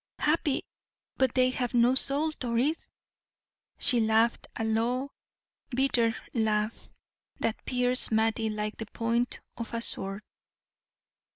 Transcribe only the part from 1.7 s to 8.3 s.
no soul, Doris." She laughed a low, bitter laugh that pierced